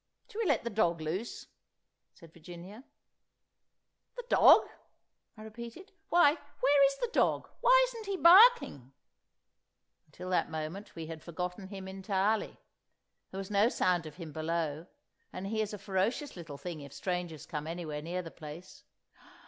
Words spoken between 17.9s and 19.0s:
near the place.